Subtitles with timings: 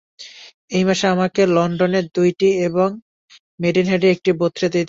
[0.71, 2.89] এই মাসে আমাকে লণ্ডনে দুইটি এবং
[3.59, 4.79] মেডেন-হেডে একটি বক্তৃতা দিতে হইবে।